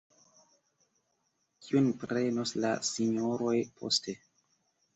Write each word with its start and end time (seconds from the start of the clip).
Kion 1.67 1.91
prenos 2.05 2.55
la 2.65 2.73
Sinjoroj 2.89 3.55
poste? 3.79 4.21